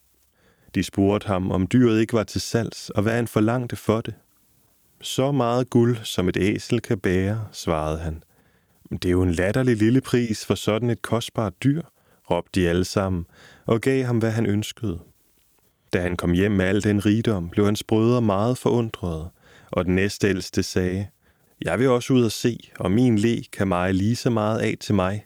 [0.75, 4.13] De spurgte ham, om dyret ikke var til salgs, og hvad han forlangte for det.
[5.01, 8.23] Så meget guld, som et æsel kan bære, svarede han.
[8.91, 11.81] Det er jo en latterlig lille pris for sådan et kostbart dyr,
[12.31, 13.25] råbte de alle sammen,
[13.65, 14.99] og gav ham, hvad han ønskede.
[15.93, 19.29] Da han kom hjem med al den rigdom, blev hans brødre meget forundrede,
[19.71, 21.07] og den næstældste sagde,
[21.61, 24.77] Jeg vil også ud og se, og min le kan mig lige så meget af
[24.79, 25.25] til mig.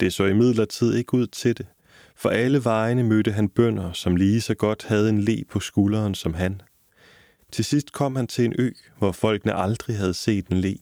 [0.00, 1.66] Det så imidlertid ikke ud til det,
[2.16, 6.14] for alle vejene mødte han bønder, som lige så godt havde en le på skulderen
[6.14, 6.60] som han.
[7.52, 10.76] Til sidst kom han til en ø, hvor folkene aldrig havde set en le.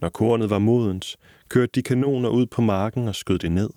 [0.00, 1.16] Når kornet var modens,
[1.48, 3.70] kørte de kanoner ud på marken og skød det ned.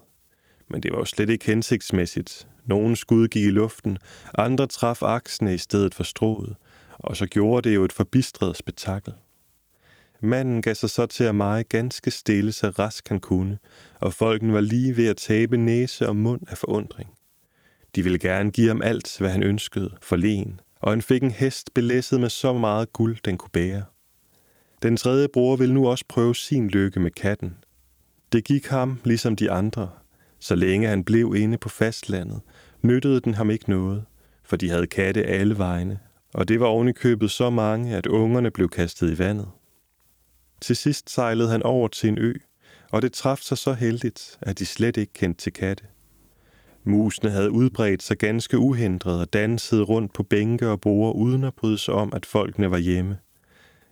[0.70, 2.48] Men det var jo slet ikke hensigtsmæssigt.
[2.66, 3.98] Nogle skud gik i luften,
[4.38, 6.56] andre traf aksene i stedet for strået,
[6.94, 9.14] og så gjorde det jo et forbistret spektakel.
[10.22, 13.58] Manden gav sig så til at meje ganske stille, så rask han kunne,
[14.00, 17.10] og folken var lige ved at tabe næse og mund af forundring.
[17.96, 21.32] De ville gerne give ham alt, hvad han ønskede, for len, og han fik en
[21.32, 23.84] hest belæsset med så meget guld, den kunne bære.
[24.84, 27.58] Den tredje bror ville nu også prøve sin lykke med katten.
[28.32, 29.90] Det gik ham ligesom de andre.
[30.40, 32.42] Så længe han blev inde på fastlandet,
[32.82, 34.04] nyttede den ham ikke noget,
[34.44, 36.00] for de havde katte alle vegne,
[36.34, 39.48] og det var ovenikøbet så mange, at ungerne blev kastet i vandet.
[40.62, 42.34] Til sidst sejlede han over til en ø,
[42.92, 45.84] og det traf sig så heldigt, at de slet ikke kendte til katte.
[46.84, 51.54] Musene havde udbredt sig ganske uhindret og dansede rundt på bænke og borde uden at
[51.54, 53.18] bryde sig om, at folkene var hjemme.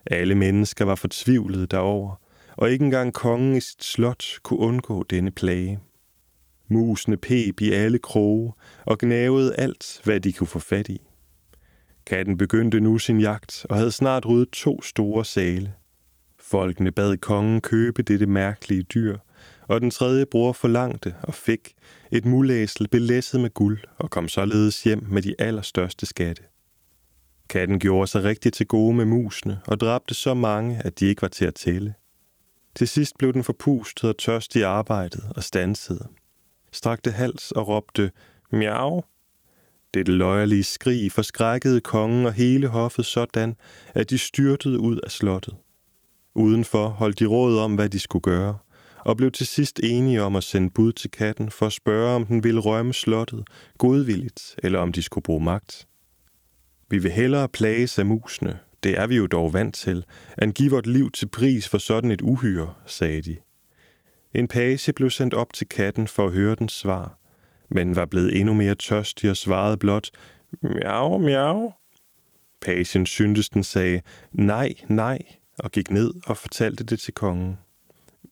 [0.06, 2.16] Alle mennesker var fortvivlede derover,
[2.58, 5.80] og ikke engang kongen i sit slot kunne undgå denne plage.
[6.68, 8.54] Musene peb i alle kroge
[8.86, 11.02] og gnavede alt, hvad de kunne få fat i.
[12.06, 15.74] Katten begyndte nu sin jagt og havde snart ryddet to store sale.
[16.56, 19.18] Folkene bad kongen købe dette mærkelige dyr,
[19.68, 21.74] og den tredje bror forlangte og fik
[22.12, 26.44] et mulæsel belæsset med guld og kom således hjem med de allerstørste skatte.
[27.50, 31.22] Katten gjorde sig rigtig til gode med musene og dræbte så mange, at de ikke
[31.22, 31.94] var til at tælle.
[32.76, 36.08] Til sidst blev den forpustet og tørst i arbejdet og stansede.
[36.72, 38.12] Strakte hals og råbte,
[38.52, 39.04] miau.
[39.94, 43.56] Det løjerlige skrig forskrækkede kongen og hele hoffet sådan,
[43.94, 45.56] at de styrtede ud af slottet.
[46.36, 48.58] Udenfor holdt de råd om, hvad de skulle gøre,
[49.00, 52.26] og blev til sidst enige om at sende bud til katten for at spørge, om
[52.26, 55.88] den ville rømme slottet godvilligt, eller om de skulle bruge magt.
[56.90, 60.06] Vi vil hellere plages af musene, det er vi jo dog vant til,
[60.42, 63.38] end give vort liv til pris for sådan et uhyre, sagde de.
[64.34, 67.20] En page blev sendt op til katten for at høre dens svar,
[67.70, 70.10] men var blevet endnu mere tørstig og svarede blot,
[70.62, 71.74] miau, miau.
[72.62, 75.20] Pagen syntes, den sagde nej, nej,
[75.60, 77.58] og gik ned og fortalte det til kongen.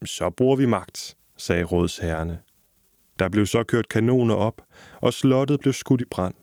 [0.04, 2.38] Så bruger vi magt, sagde rådsherrene.
[3.18, 4.62] Der blev så kørt kanoner op,
[5.00, 6.34] og slottet blev skudt i brand.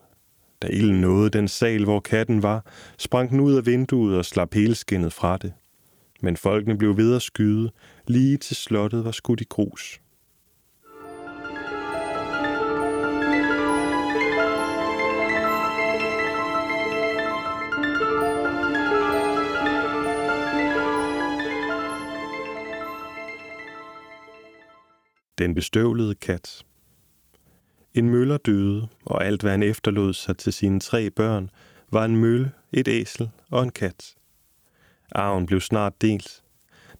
[0.61, 2.65] Da ilden nåede den sal, hvor katten var,
[2.97, 5.53] sprang den ud af vinduet og slap helskinnet fra det.
[6.21, 7.71] Men folkene blev ved at skyde,
[8.07, 10.01] lige til slottet var skudt i grus.
[25.41, 26.63] Den bestøvlede kat
[27.93, 31.49] en møller døde, og alt hvad han efterlod sig til sine tre børn,
[31.91, 34.15] var en mølle, et æsel og en kat.
[35.12, 36.43] Arven blev snart delt.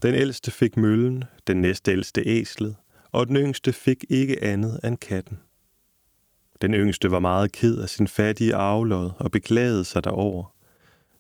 [0.02, 2.76] Den ældste fik møllen, den næstældste æslet,
[3.12, 5.40] og den yngste fik ikke andet end katten.
[6.62, 10.54] Den yngste var meget ked af sin fattige arvelod og beklagede sig derover.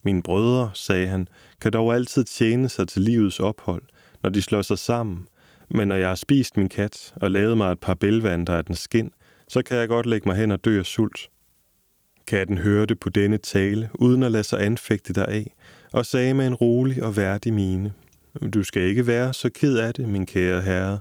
[0.04, 1.28] Mine brødre, sagde han,
[1.62, 3.84] kan dog altid tjene sig til livets ophold,
[4.24, 5.28] når de slår sig sammen,
[5.76, 8.76] men når jeg har spist min kat og lavet mig et par bælvanter af den
[8.76, 9.12] skin,
[9.48, 11.30] så kan jeg godt lægge mig hen og dø af sult.
[12.28, 15.54] Katten hørte på denne tale, uden at lade sig anfægte deraf,
[15.94, 17.94] og sagde med en rolig og værdig mine.
[18.54, 21.00] Du skal ikke være så ked af det, min kære herre.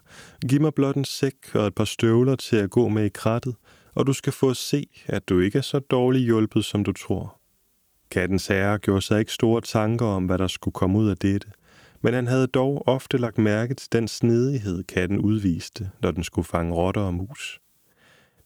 [0.49, 3.55] Giv mig blot en sæk og et par støvler til at gå med i krattet,
[3.95, 6.93] og du skal få at se, at du ikke er så dårligt hjulpet, som du
[6.93, 7.41] tror.
[8.11, 11.49] Kattens herre gjorde sig ikke store tanker om, hvad der skulle komme ud af dette,
[12.03, 16.47] men han havde dog ofte lagt mærke til den snedighed, katten udviste, når den skulle
[16.47, 17.61] fange rotter og mus.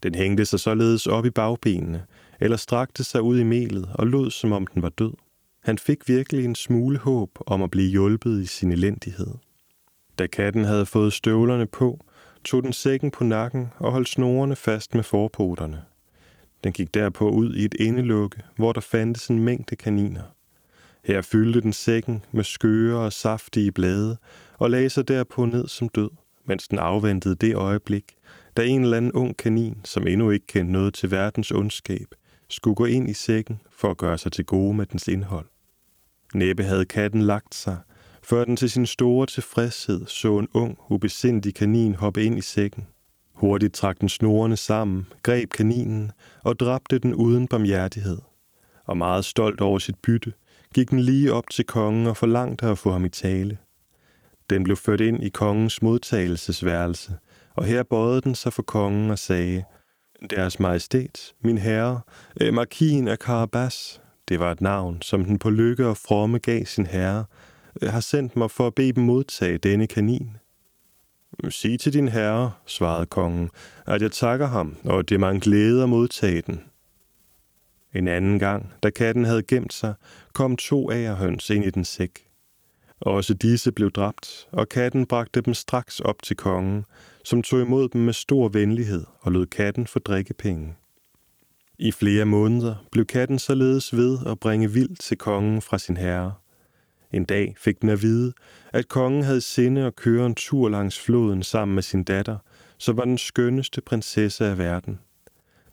[0.03, 2.05] Den hængte sig således op i bagbenene,
[2.41, 5.13] eller strakte sig ud i melet og lod, som om den var død.
[5.63, 9.35] Han fik virkelig en smule håb om at blive hjulpet i sin elendighed.
[10.19, 12.05] Da katten havde fået støvlerne på,
[12.45, 15.83] tog den sækken på nakken og holdt snorene fast med forpoterne.
[16.65, 20.23] Den gik derpå ud i et indelukke, hvor der fandtes en mængde kaniner.
[21.05, 24.17] Her fyldte den sækken med skøre og saftige blade
[24.59, 26.11] og lagde sig derpå ned som død,
[26.45, 28.05] mens den afventede det øjeblik,
[28.57, 32.07] da en eller anden ung kanin, som endnu ikke kendte noget til verdens ondskab,
[32.49, 35.47] skulle gå ind i sækken for at gøre sig til gode med dens indhold.
[36.35, 37.79] Næppe havde katten lagt sig,
[38.23, 42.87] før den til sin store tilfredshed så en ung, ubesindig kanin hoppe ind i sækken.
[43.33, 46.13] Hurtigt trak den snorene sammen, greb kaninen
[46.43, 48.19] og dræbte den uden barmhjertighed.
[48.85, 50.33] Og meget stolt over sit bytte,
[50.75, 53.59] gik den lige op til kongen og forlangte at få ham i tale.
[54.51, 57.13] Den blev ført ind i kongens modtagelsesværelse,
[57.55, 59.65] og her bøjede den sig for kongen og sagde,
[60.31, 62.01] Deres majestæt, min herre,
[62.41, 66.65] øh, markien af Karabas, det var et navn, som den på lykke og fromme gav
[66.65, 67.25] sin herre,
[67.83, 70.31] øh, har sendt mig for at bede dem modtage denne kanin.
[71.49, 73.51] Sig til din herre, svarede kongen,
[73.87, 76.61] at jeg takker ham, og det er mig en glæde at modtage den.
[77.95, 79.95] En anden gang, da katten havde gemt sig,
[80.33, 82.29] kom to agerhøns ind i den sæk.
[83.01, 86.85] Også disse blev dræbt, og katten bragte dem straks op til kongen,
[87.25, 90.75] som tog imod dem med stor venlighed og lod katten få drikkepenge.
[91.79, 96.35] I flere måneder blev katten således ved at bringe vild til kongen fra sin herre.
[97.13, 98.33] En dag fik den at vide,
[98.73, 102.39] at kongen havde sinde at køre en tur langs floden sammen med sin datter,
[102.79, 104.99] som var den skønneste prinsesse af verden.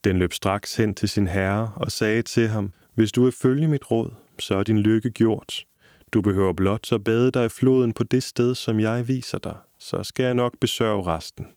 [0.03, 3.67] Den løb straks hen til sin herre og sagde til ham, hvis du vil følge
[3.67, 5.65] mit råd, så er din lykke gjort.
[6.13, 9.55] Du behøver blot at bade dig i floden på det sted, som jeg viser dig,
[9.79, 11.47] så skal jeg nok besørge resten.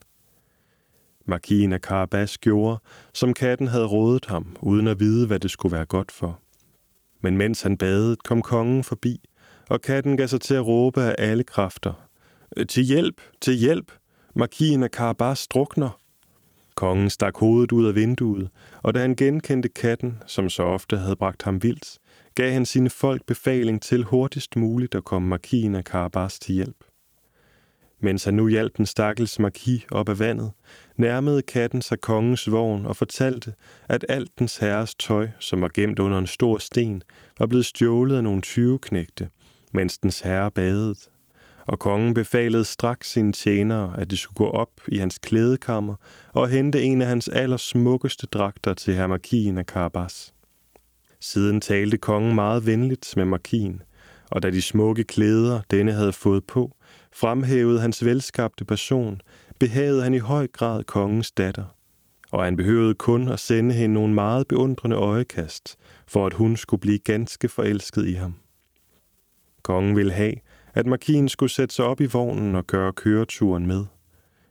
[1.25, 2.77] Markien af Karabas gjorde,
[3.13, 6.39] som katten havde rådet ham, uden at vide, hvad det skulle være godt for.
[7.21, 9.21] Men mens han badede, kom kongen forbi,
[9.69, 11.93] og katten gav sig til at råbe af alle kræfter.
[12.69, 13.21] Til hjælp!
[13.41, 13.91] Til hjælp!
[14.35, 16.04] Markien af Karabas drukner!
[16.75, 18.49] Kongen stak hovedet ud af vinduet,
[18.83, 21.97] og da han genkendte katten, som så ofte havde bragt ham vildt,
[22.35, 26.83] gav han sine folk befaling til hurtigst muligt at komme markien af Karabas til hjælp.
[27.99, 30.51] Mens han nu hjalp den stakkels marki op af vandet,
[30.97, 33.53] nærmede katten sig kongens vogn og fortalte,
[33.89, 37.01] at alt dens herres tøj, som var gemt under en stor sten,
[37.39, 39.29] var blevet stjålet af nogle tyveknægte,
[39.73, 40.95] mens dens herre badede.
[41.65, 45.95] Og kongen befalede straks sine tjenere, at de skulle gå op i hans klædekammer
[46.33, 50.33] og hente en af hans allersmukkeste dragter til herr markien af Karabas.
[51.19, 53.81] Siden talte kongen meget venligt med markien,
[54.31, 56.75] og da de smukke klæder, denne havde fået på,
[57.13, 59.21] fremhævede hans velskabte person,
[59.59, 61.75] behagede han i høj grad kongens datter.
[62.31, 66.81] Og han behøvede kun at sende hende nogle meget beundrende øjekast, for at hun skulle
[66.81, 68.35] blive ganske forelsket i ham.
[69.63, 70.33] Kongen ville have,
[70.75, 73.85] at markien skulle sætte sig op i vognen og gøre køreturen med.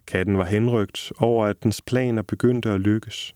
[0.06, 3.34] Katten var henrygt over, at dens planer begyndte at lykkes.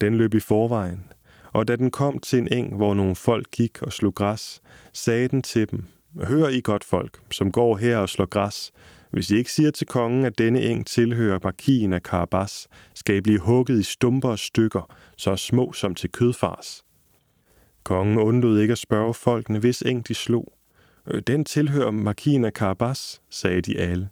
[0.00, 1.12] Den løb i forvejen,
[1.52, 5.28] og da den kom til en eng, hvor nogle folk gik og slog græs, sagde
[5.28, 5.84] den til dem,
[6.22, 8.72] Hør I godt folk, som går her og slår græs.
[9.10, 13.20] Hvis I ikke siger til kongen, at denne eng tilhører markien af Karabas, skal I
[13.20, 16.84] blive hugget i stumper og stykker, så små som til kødfars.
[17.84, 20.53] Kongen undlod ikke at spørge folkene, hvis eng de slog.
[21.06, 24.08] Øh, den tilhører Markina Karabas, sagde de alle,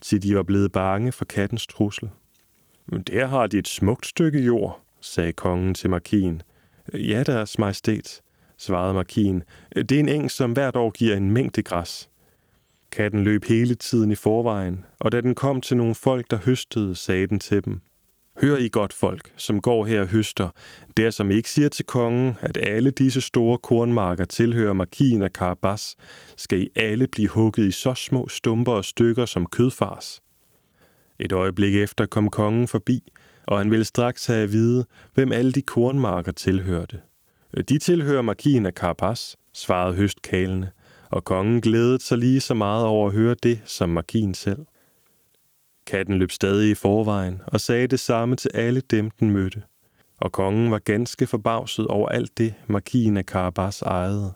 [0.00, 2.10] til de var blevet bange for kattens trussel.
[2.86, 6.42] Men der har de et smukt stykke jord, sagde kongen til Markin.
[6.92, 8.20] Øh, ja, deres majestæt,
[8.58, 9.42] svarede Markin.
[9.76, 12.10] Øh, det er en eng, som hvert år giver en mængde græs.
[12.92, 16.94] Katten løb hele tiden i forvejen, og da den kom til nogle folk, der høstede,
[16.94, 17.80] sagde den til dem.
[18.40, 20.48] Hør I godt folk, som går her og høster,
[20.96, 25.96] der som ikke siger til kongen, at alle disse store kornmarker tilhører markien af Karabas,
[26.36, 30.22] skal I alle blive hugget i så små stumper og stykker som kødfars.
[31.18, 33.12] Et øjeblik efter kom kongen forbi,
[33.46, 37.00] og han ville straks have at vide, hvem alle de kornmarker tilhørte.
[37.68, 40.70] De tilhører markien af Karabas, svarede høstkalene,
[41.10, 44.58] og kongen glædede sig lige så meget over at høre det som markien selv.
[45.86, 49.62] Katten løb stadig i forvejen og sagde det samme til alle dem, den mødte.
[50.16, 54.32] Og kongen var ganske forbavset over alt det, markien af Karabas ejede.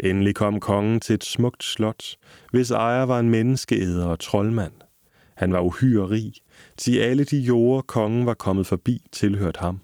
[0.00, 2.04] Endelig kom kongen til et smukt slot,
[2.52, 4.72] hvis ejer var en menneskeæder og troldmand.
[5.34, 6.32] Han var uhyre rig,
[6.76, 9.80] til alle de jorder, kongen var kommet forbi, tilhørte ham.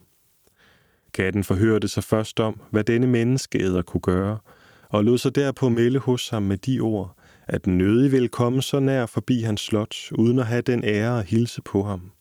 [1.14, 4.38] Katten forhørte sig først om, hvad denne menneskeæder kunne gøre,
[4.88, 7.15] og lod sig derpå melde hos ham med de ord,
[7.46, 11.26] at nødig ville komme så nær forbi hans slot, uden at have den ære at
[11.26, 12.12] hilse på ham.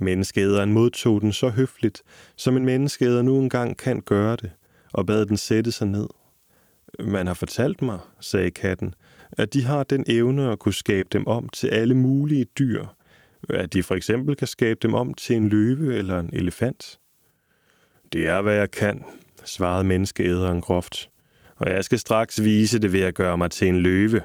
[0.00, 2.02] Menneskeæderen modtog den så høfligt,
[2.36, 4.50] som en menneskeæder nu engang kan gøre det,
[4.92, 6.08] og bad den sætte sig ned.
[7.00, 8.94] Man har fortalt mig, sagde katten,
[9.32, 12.86] at de har den evne at kunne skabe dem om til alle mulige dyr,
[13.48, 16.98] at de for eksempel kan skabe dem om til en løve eller en elefant.
[18.12, 19.04] Det er, hvad jeg kan,
[19.44, 21.10] svarede menneskeæderen groft,
[21.62, 24.20] og jeg skal straks vise det ved at gøre mig til en løve.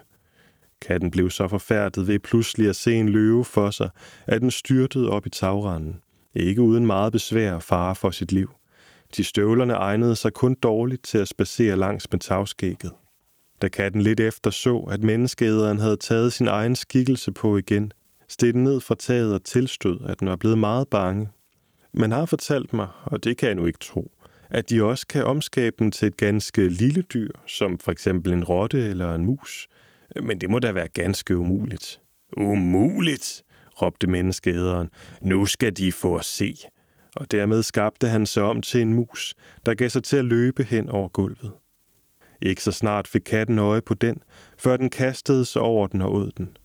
[0.81, 3.89] Katten blev så forfærdet ved pludselig at se en løve for sig,
[4.27, 6.01] at den styrtede op i tagranden.
[6.35, 8.51] Ikke uden meget besvær og fare for sit liv.
[9.17, 12.91] De støvlerne egnede sig kun dårligt til at spacere langs med tagskægget.
[13.61, 17.91] Da katten lidt efter så, at menneskeæderen havde taget sin egen skikkelse på igen,
[18.27, 21.29] steg den ned fra taget og tilstod, at den var blevet meget bange.
[21.93, 24.11] Man har fortalt mig, og det kan jeg nu ikke tro,
[24.49, 28.43] at de også kan omskabe den til et ganske lille dyr, som for eksempel en
[28.43, 29.67] rotte eller en mus.
[30.21, 32.01] Men det må da være ganske umuligt.
[32.37, 33.43] Umuligt,
[33.81, 34.89] råbte menneskeæderen.
[35.21, 36.55] Nu skal de få at se.
[37.15, 39.35] Og dermed skabte han sig om til en mus,
[39.65, 41.51] der gav sig til at løbe hen over gulvet.
[42.41, 44.21] Ikke så snart fik katten øje på den,
[44.57, 46.57] før den kastede sig over den og åd den.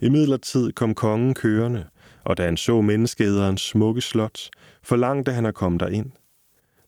[0.00, 1.86] I midlertid kom kongen kørende,
[2.24, 4.48] og da han så menneskeæderens smukke slot,
[4.82, 6.10] forlangte han at komme derind.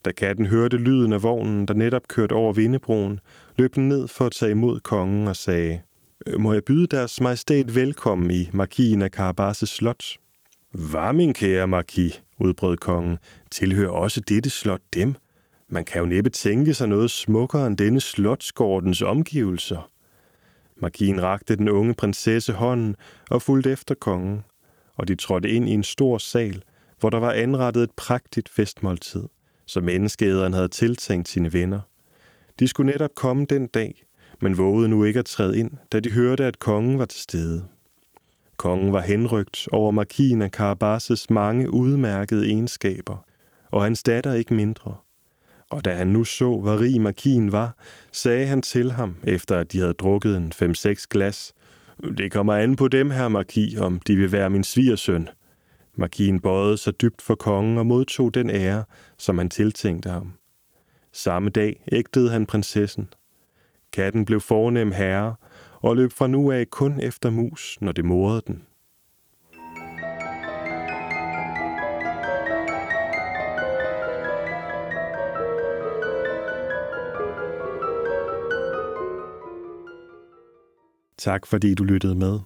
[0.05, 3.20] Da katten hørte lyden af vognen, der netop kørte over Vindebroen,
[3.57, 5.80] løb den ned for at tage imod kongen og sagde,
[6.26, 10.05] øh, Må jeg byde deres majestæt velkommen i markien af Karabases slot?
[10.70, 13.18] Hvad, min kære marki, udbrød kongen,
[13.50, 15.14] tilhører også dette slot dem?
[15.68, 19.90] Man kan jo næppe tænke sig noget smukkere end denne slotsgårdens omgivelser.
[20.76, 22.96] Markien rakte den unge prinsesse hånden
[23.30, 24.44] og fulgte efter kongen,
[24.96, 26.62] og de trådte ind i en stor sal,
[27.00, 29.22] hvor der var anrettet et prægtigt festmåltid,
[29.67, 31.81] som menneskeæderen havde tiltænkt sine venner.
[32.59, 34.05] De skulle netop komme den dag,
[34.41, 37.65] men vågede nu ikke at træde ind, da de hørte, at kongen var til stede.
[38.57, 43.25] Kongen var henrygt over markien af Karabases mange udmærkede egenskaber,
[43.71, 44.95] og hans datter ikke mindre.
[45.71, 47.77] Og da han nu så, hvor rig markien var,
[48.12, 51.53] sagde han til ham, efter at de havde drukket en 5-6 glas,
[52.19, 55.29] det kommer an på dem, her marki, om de vil være min svigersøn.
[55.97, 58.84] Markien bøjede sig dybt for kongen og modtog den ære,
[59.18, 60.32] som han tiltænkte ham.
[61.12, 63.09] Samme dag ægtede han prinsessen.
[63.92, 65.34] Katten blev fornem herre
[65.80, 68.62] og løb fra nu af kun efter mus, når det morede den.
[81.18, 82.40] Tak fordi du lyttede med.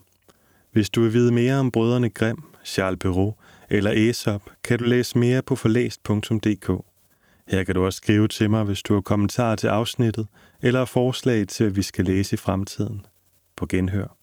[0.72, 3.37] Hvis du vil vide mere om brødrene Grimm, Charles Perrault
[3.71, 6.71] eller Aesop, kan du læse mere på forlæst.dk.
[7.49, 10.27] Her kan du også skrive til mig, hvis du har kommentarer til afsnittet
[10.62, 13.07] eller forslag til, at vi skal læse i fremtiden.
[13.57, 14.18] På genhør.